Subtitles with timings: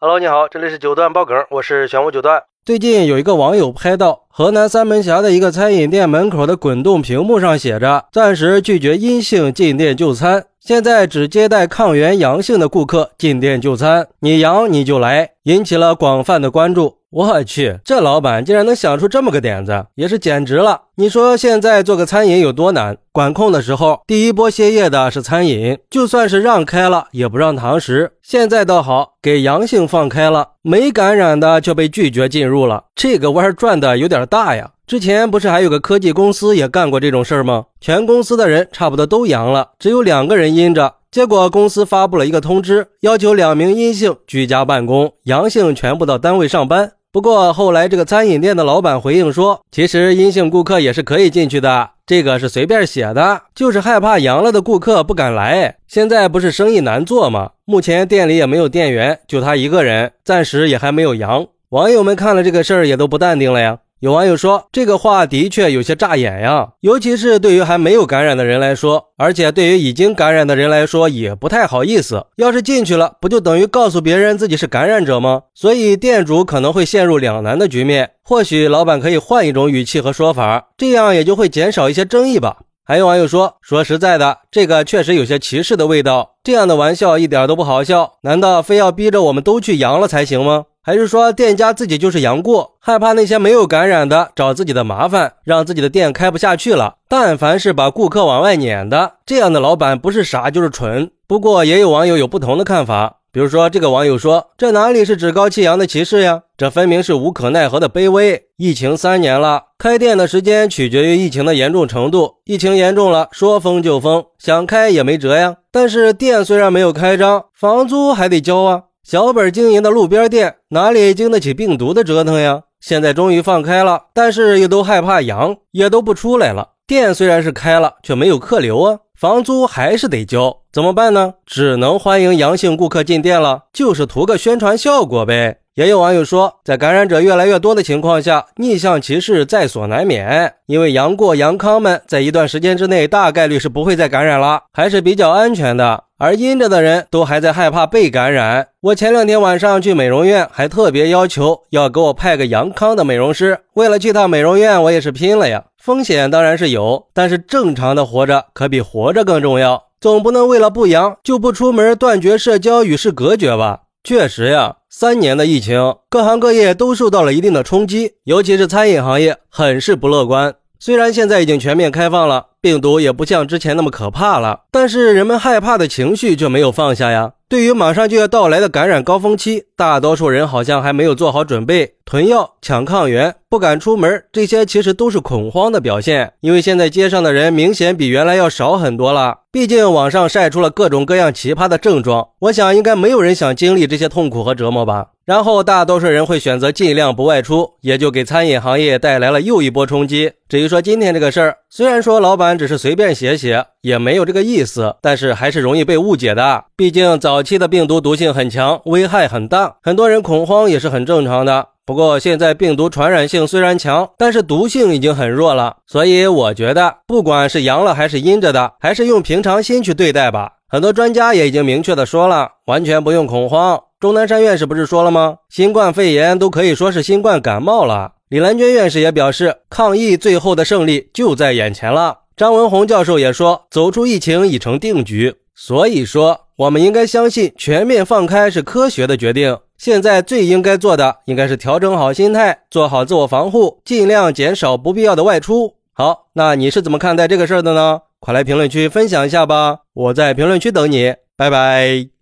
[0.00, 2.44] Hello，你好，这里是九段爆梗，我是玄武九段。
[2.64, 16.96] 最近有一个网友拍到河南三门峡的一个餐饮店门口的滚动屏幕上写着“暂时拒绝阴性进店就餐”，现在只接待抗原阳性的顾客进店就餐，你阳你就来，引起了广泛的关注。
[17.08, 20.82] 我去，这老板竟然能想出这么个点子，也是简直了。
[20.96, 22.98] 你说现在做个餐饮有多难？
[23.12, 28.12] 管控的时候，第一波歇业的是餐饮，就算是让开了，也不让堂食。
[28.22, 34.72] 现在倒好，给阳性放开了，没感染的却被拒绝进入了，这个弯转的有点大呀。
[34.86, 37.64] 之前不是还有个科技公司也干过这种事儿吗？
[37.80, 40.96] 全公司的人差不多都阳了，只有两个人阴着。
[41.10, 46.92] 结果公司发布了一个通知，要求两名阴性居家办公，阳性全部到单位上班。
[47.10, 55.76] 不过后来，这个餐饮店的老板回应说，其实阴性顾客也是可以进去的，这个是随便写的，就是害怕阳了的顾客不敢来。
[55.86, 57.52] 现在不是生意难做吗？
[57.64, 61.46] 目前店里也没有店员，就他一个人，暂时也还没有阳。
[61.70, 63.78] 网友们看了这个事儿，也都不淡定了呀。
[64.00, 72.24] 有网友说，这个话的确有些扎眼呀，尤其是对于还没有感染的人来说，而且对于已经感染的人来说也不太好意思。
[72.36, 75.42] 要是进去了，不就等于告诉别人自己是感染者吗？
[75.52, 78.12] 所以店主可能会陷入两难的局面。
[78.22, 82.58] 或许老板可以换一种语气和说法，这样也就会减少一些争议吧。
[82.88, 86.36] 还有网友说，说实在的，这个确实有些歧视的味道。
[86.42, 90.64] 这样的玩笑一点都不好笑，难道非要逼着我们都去阳了才行吗？
[90.82, 96.94] 还是说店家自己就是阳过，害怕那些没有感染的找自己的麻烦，让自己的店开不下去了？
[97.10, 101.10] 但凡是把顾客往外撵的，这样的老板不是傻就是蠢。
[101.26, 106.42] 不过也有网友有不同的看法，比如说这个网友说：“这哪里是趾高气扬的歧视呀？
[106.56, 108.46] 这分明是无可奈何的卑微。
[108.56, 115.58] 疫情三年了，开店的时间取决于疫情的严重程度，疫情严重了，说封就封，想开也没辙呀。
[115.70, 122.62] 但是店虽然没有开张，房租还得交啊。”小本经营的路边店哪里经得起病毒的折腾呀？
[122.80, 126.70] 现在终于放开了，但是又都害怕阳，也都不出来了。
[126.88, 131.34] 店虽然是开了，却没有客流啊，房租还是得交，怎么办呢？
[131.44, 135.58] 只能欢迎阳性顾客进店了，就是图个宣传效果呗。
[135.74, 140.54] 也有网友说，在感染者越来越多的情况下，逆向歧视在所难免。
[140.66, 146.04] 因为阳过阳康们在一段时间之内大概率是不会再感染了，还是比较安全的。
[146.20, 148.70] 而阴着的人都还在害怕被感染。
[148.80, 153.60] 我前两天晚上去美容院，还特别要求要给我派个阳康的美容师。
[153.74, 155.66] 为了去趟美容院，我也是拼了呀。
[155.80, 159.84] 风险当然是有，但是正常的活着可比活着更重要。
[160.00, 163.82] 总不能为了不阳就不出门，断绝社交，与世隔绝吧？
[164.02, 170.52] 确实呀，三年的疫情，各行各业都受到了一定的冲击，尤其是餐饮行业，很是不乐观。
[170.80, 177.32] 虽然现在已经全面开放了，病毒也不像之前那么可怕了，但是人们害怕的情绪却没有放下呀。
[177.48, 181.94] 对于马上就要到来的感染高峰期，大多数人好像还没有做好准备。
[182.04, 186.32] 囤药、抢抗原、不敢出门，这些其实都是恐慌的表现。
[186.40, 189.38] 因为现在街上的人明显比原来要少很多了。
[189.50, 195.08] 毕竟网上晒出了各种各样奇葩的症状，我想应该没有人想经历这些痛苦和折磨吧。
[195.24, 200.32] 然后大多数人会选择尽量不外出，也就给餐饮行业带来了又一波冲击。
[200.48, 206.64] 至于说今天这个事儿，虽然说老板只是随便写写，也没有这个意思，但是还是容易被误解的。
[206.76, 211.66] 毕竟早期的病毒毒性很强，危害很大，很多人恐慌也是很正常的。
[211.84, 220.52] 不过现在病毒传染性虽然强，但是毒性已经很弱了，所以我觉得不管是阳了还是阴着的，还是用平常心去对待吧。
[220.68, 223.82] 很多专家也已经明确的说了，完全不用恐慌。
[223.98, 225.36] 钟南山院士不是说了吗？
[225.48, 228.12] 新冠肺炎都可以说是新冠感冒了。
[228.28, 232.17] 李兰娟院士也表示，抗疫最后的胜利就在眼前了。
[232.38, 235.34] 张文宏教授也说，走出疫情已成定局。
[235.56, 239.58] 所以说，我们应该相信全面放开是科学的决定。
[239.76, 245.74] 现在最应该做的，应该是调整好心态，做好自我防护，尽量减少不必要的外出。
[245.92, 248.02] 好，那你是怎么看待这个事儿的呢？
[248.20, 252.17] 快来评论区分享一下吧，我在评论区等你，拜拜。